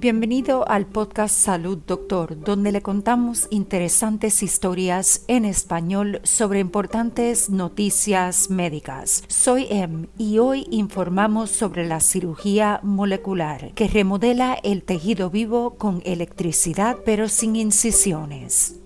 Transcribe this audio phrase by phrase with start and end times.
[0.00, 8.48] Bienvenido al podcast Salud Doctor, donde le contamos interesantes historias en español sobre importantes noticias
[8.48, 9.24] médicas.
[9.26, 16.00] Soy Em y hoy informamos sobre la cirugía molecular, que remodela el tejido vivo con
[16.04, 18.78] electricidad pero sin incisiones.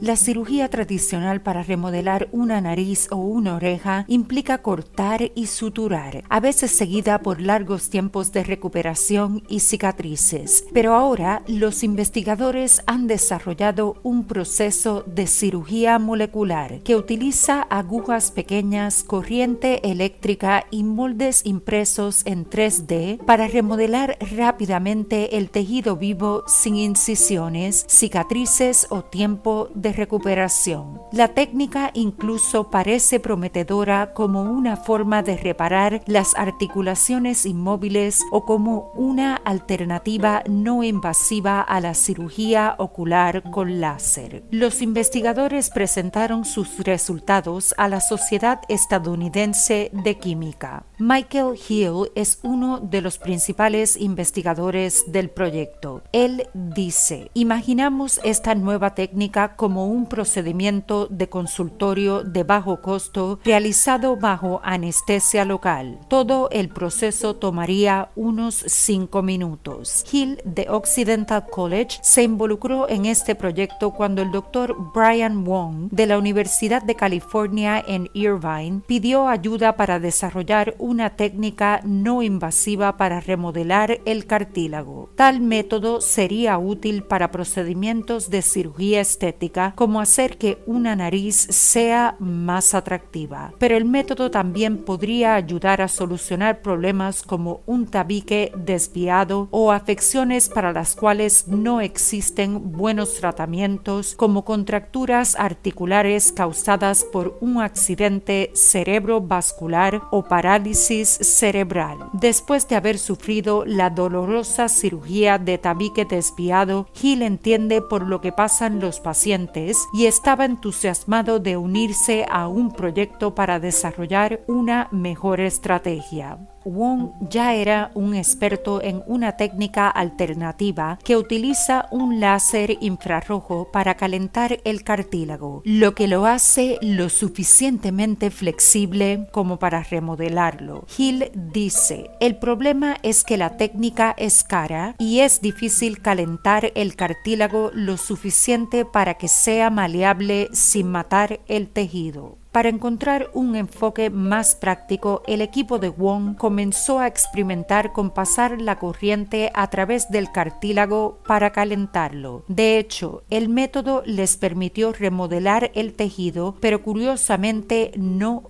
[0.00, 6.38] La cirugía tradicional para remodelar una nariz o una oreja implica cortar y suturar, a
[6.38, 10.64] veces seguida por largos tiempos de recuperación y cicatrices.
[10.72, 19.02] Pero ahora los investigadores han desarrollado un proceso de cirugía molecular que utiliza agujas pequeñas,
[19.02, 27.84] corriente eléctrica y moldes impresos en 3D para remodelar rápidamente el tejido vivo sin incisiones,
[27.88, 31.00] cicatrices o tiempo de recuperación.
[31.12, 38.92] La técnica incluso parece prometedora como una forma de reparar las articulaciones inmóviles o como
[38.94, 44.44] una alternativa no invasiva a la cirugía ocular con láser.
[44.50, 50.84] Los investigadores presentaron sus resultados a la Sociedad Estadounidense de Química.
[50.98, 56.02] Michael Hill es uno de los principales investigadores del proyecto.
[56.12, 64.16] Él dice, imaginamos esta nueva técnica como un procedimiento de consultorio de bajo costo realizado
[64.16, 66.00] bajo anestesia local.
[66.08, 70.04] Todo el proceso tomaría unos 5 minutos.
[70.10, 76.06] Hill de Occidental College se involucró en este proyecto cuando el doctor Brian Wong de
[76.06, 83.20] la Universidad de California en Irvine pidió ayuda para desarrollar una técnica no invasiva para
[83.20, 85.10] remodelar el cartílago.
[85.16, 92.16] Tal método sería útil para procedimientos de cirugía estética como hacer que una nariz sea
[92.18, 93.52] más atractiva.
[93.58, 100.48] Pero el método también podría ayudar a solucionar problemas como un tabique desviado o afecciones
[100.48, 110.02] para las cuales no existen buenos tratamientos como contracturas articulares causadas por un accidente cerebrovascular
[110.10, 111.98] o parálisis cerebral.
[112.12, 118.32] Después de haber sufrido la dolorosa cirugía de tabique desviado, Hill entiende por lo que
[118.32, 119.57] pasan los pacientes
[119.92, 126.38] y estaba entusiasmado de unirse a un proyecto para desarrollar una mejor estrategia.
[126.68, 133.96] Wong ya era un experto en una técnica alternativa que utiliza un láser infrarrojo para
[133.96, 140.86] calentar el cartílago, lo que lo hace lo suficientemente flexible como para remodelarlo.
[140.96, 146.96] Hill dice, el problema es que la técnica es cara y es difícil calentar el
[146.96, 152.37] cartílago lo suficiente para que sea maleable sin matar el tejido.
[152.58, 158.60] Para encontrar un enfoque más práctico, el equipo de Wong comenzó a experimentar con pasar
[158.60, 162.44] la corriente a través del cartílago para calentarlo.
[162.48, 168.42] De hecho, el método les permitió remodelar el tejido, pero curiosamente no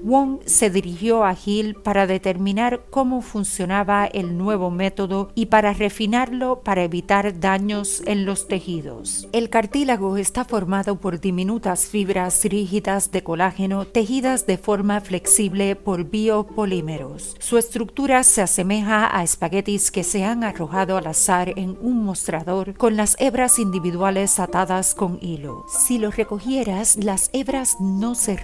[0.00, 6.60] Wong se dirigió a Hill para determinar cómo funcionaba el nuevo método y para refinarlo
[6.60, 9.28] para evitar daños en los tejidos.
[9.32, 16.04] El cartílago está formado por diminutas fibras rígidas de colágeno tejidas de forma flexible por
[16.04, 17.36] biopolímeros.
[17.40, 22.74] Su estructura se asemeja a espaguetis que se han arrojado al azar en un mostrador
[22.74, 25.66] con las hebras individuales atadas con hilo.
[25.68, 28.36] Si lo recogieras, las hebras no se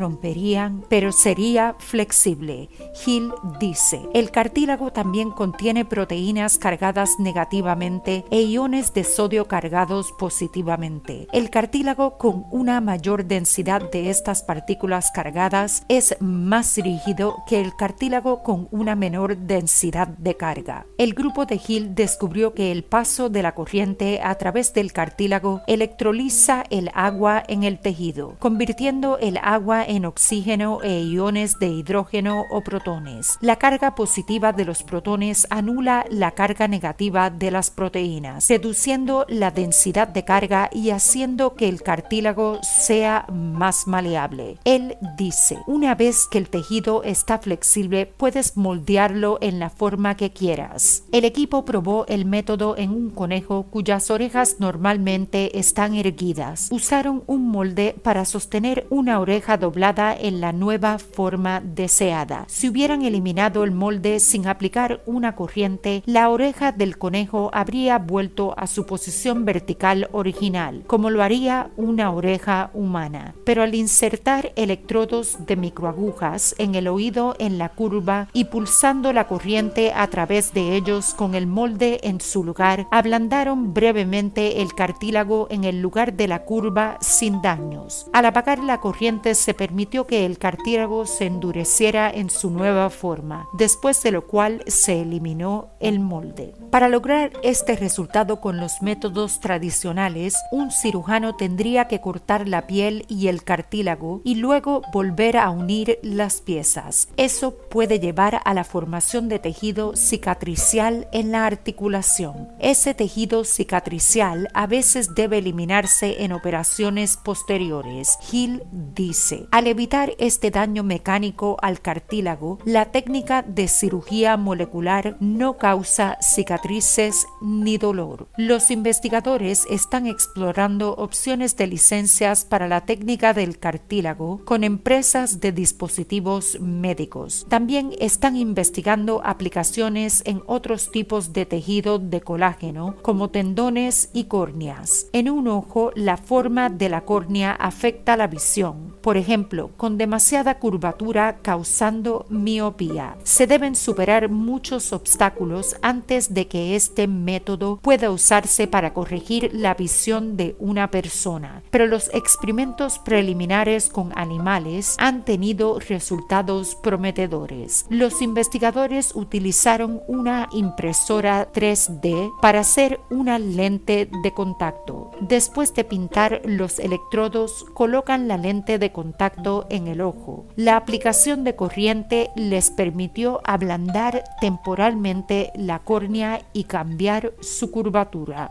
[0.88, 2.68] pero sería flexible.
[3.06, 3.30] Hill
[3.60, 11.28] dice, el cartílago también contiene proteínas cargadas negativamente e iones de sodio cargados positivamente.
[11.32, 17.76] El cartílago con una mayor densidad de estas partículas cargadas es más rígido que el
[17.76, 20.86] cartílago con una menor densidad de carga.
[20.98, 25.62] El grupo de Hill descubrió que el paso de la corriente a través del cartílago
[25.68, 31.68] electroliza el agua en el tejido, convirtiendo el agua en oxígeno oxígeno e iones de
[31.68, 33.36] hidrógeno o protones.
[33.42, 39.50] La carga positiva de los protones anula la carga negativa de las proteínas, reduciendo la
[39.50, 44.56] densidad de carga y haciendo que el cartílago sea más maleable.
[44.64, 50.32] Él dice, una vez que el tejido está flexible, puedes moldearlo en la forma que
[50.32, 51.04] quieras.
[51.12, 56.68] El equipo probó el método en un conejo cuyas orejas normalmente están erguidas.
[56.70, 62.44] Usaron un molde para sostener una oreja doblada en la nueva forma deseada.
[62.48, 68.54] Si hubieran eliminado el molde sin aplicar una corriente, la oreja del conejo habría vuelto
[68.56, 73.34] a su posición vertical original, como lo haría una oreja humana.
[73.44, 79.26] Pero al insertar electrodos de microagujas en el oído en la curva y pulsando la
[79.26, 85.46] corriente a través de ellos con el molde en su lugar, ablandaron brevemente el cartílago
[85.50, 88.06] en el lugar de la curva sin daños.
[88.12, 93.48] Al apagar la corriente se permitió que el cartílago se endureciera en su nueva forma,
[93.52, 96.54] después de lo cual se eliminó el molde.
[96.70, 103.04] Para lograr este resultado con los métodos tradicionales, un cirujano tendría que cortar la piel
[103.08, 107.08] y el cartílago y luego volver a unir las piezas.
[107.16, 112.48] Eso puede llevar a la formación de tejido cicatricial en la articulación.
[112.58, 118.18] Ese tejido cicatricial a veces debe eliminarse en operaciones posteriores.
[118.30, 119.83] Hill dice, al evitar
[120.18, 128.28] este daño mecánico al cartílago, la técnica de cirugía molecular no causa cicatrices ni dolor.
[128.36, 135.52] Los investigadores están explorando opciones de licencias para la técnica del cartílago con empresas de
[135.52, 137.46] dispositivos médicos.
[137.48, 145.08] También están investigando aplicaciones en otros tipos de tejido de colágeno como tendones y córneas.
[145.12, 150.58] En un ojo, la forma de la córnea afecta la visión, por ejemplo, con demasiada
[150.58, 153.16] curvatura causando miopía.
[153.22, 159.74] Se deben superar muchos obstáculos antes de que este método pueda usarse para corregir la
[159.74, 167.86] visión de una persona, pero los experimentos preliminares con animales han tenido resultados prometedores.
[167.88, 175.10] Los investigadores utilizaron una impresora 3D para hacer una lente de contacto.
[175.20, 180.46] Después de pintar los electrodos, colocan la lente de contacto en el ojo.
[180.56, 188.50] La aplicación de corriente les permitió ablandar temporalmente la córnea y cambiar su curvatura.